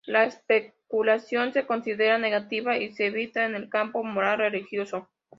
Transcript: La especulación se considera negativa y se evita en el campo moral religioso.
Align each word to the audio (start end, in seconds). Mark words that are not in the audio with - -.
La 0.07 0.23
especulación 0.23 1.53
se 1.53 1.67
considera 1.67 2.17
negativa 2.17 2.75
y 2.75 2.91
se 2.91 3.05
evita 3.05 3.45
en 3.45 3.53
el 3.53 3.69
campo 3.69 4.03
moral 4.03 4.39
religioso. 4.39 5.07